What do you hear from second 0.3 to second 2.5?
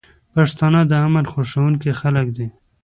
پښتانه د امن خوښونکي خلک دي.